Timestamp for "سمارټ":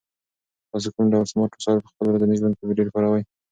1.31-1.51